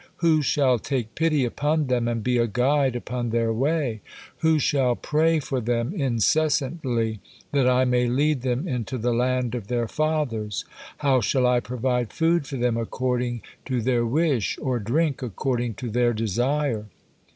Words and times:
Who 0.15 0.41
shall 0.41 0.79
take 0.79 1.13
pity 1.13 1.45
upon 1.45 1.85
them 1.85 2.07
and 2.07 2.23
be 2.23 2.39
a 2.39 2.47
guide 2.47 2.95
upon 2.95 3.29
their 3.29 3.53
way? 3.53 4.01
Who 4.37 4.57
shall 4.57 4.95
pray 4.95 5.39
for 5.39 5.61
them 5.61 5.93
incessantly, 5.93 7.19
that 7.51 7.69
I 7.69 7.85
may 7.85 8.07
lead 8.07 8.41
them 8.41 8.67
into 8.67 8.97
the 8.97 9.13
land 9.13 9.53
of 9.53 9.67
their 9.67 9.87
fathers? 9.87 10.65
How 10.97 11.21
shall 11.21 11.45
I 11.45 11.59
provide 11.59 12.11
food 12.13 12.47
for 12.47 12.57
them 12.57 12.77
according 12.77 13.43
to 13.65 13.79
their 13.79 14.03
wish, 14.03 14.57
or 14.59 14.79
drink 14.79 15.21
according 15.21 15.75
to 15.75 15.89
their 15.91 16.13
desire? 16.13 16.87